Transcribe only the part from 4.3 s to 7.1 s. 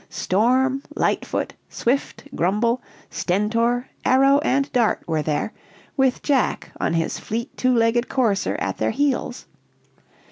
and Dart were there, with Jack, on